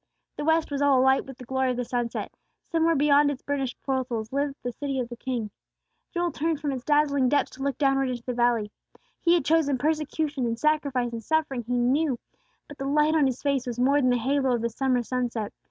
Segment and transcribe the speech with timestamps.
[0.35, 2.33] The west was all alight with the glory of the sunset;
[2.71, 5.51] somewhere beyond its burnished portals lay the City of the King.
[6.11, 8.71] Joel turned from its dazzling depths to look downward into the valley.
[9.19, 12.17] He had chosen persecution and sacrifice and suffering, he knew,
[12.67, 15.53] but the light on his face was more than the halo of the summer sunset.